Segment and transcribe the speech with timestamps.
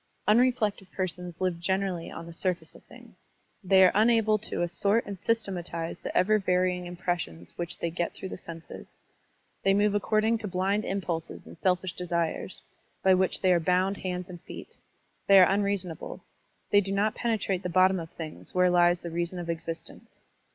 [0.27, 3.29] Unreflective persons live generally on the stuface of things.
[3.63, 8.15] They are unable to assort and sys tematize the ever varying impressions which they get
[8.15, 8.97] through the senses.
[9.61, 12.63] They niove accord ing to blind impulses and selfish desires,
[13.03, 14.73] by which they are bound hands and feet.
[15.27, 16.21] They are unrea sonable.
[16.71, 20.17] They do not penetrate the bottom of things where lies the reason of existence.